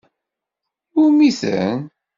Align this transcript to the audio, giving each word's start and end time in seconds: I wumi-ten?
I 0.91 0.95
wumi-ten? 0.99 1.77